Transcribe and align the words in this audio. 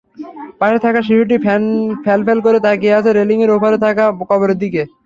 পাশে 0.59 0.77
থাকা 0.85 0.99
শিশুটি 1.07 1.35
ফ্যালফ্যাল 2.05 2.39
করে 2.45 2.57
তাকিয়ে 2.65 2.97
আছে 2.99 3.09
রেলিংয়ের 3.11 3.55
ওপারে 3.57 3.77
থাকা 3.85 4.03
কবরের 4.31 4.57
দিকে। 4.63 4.81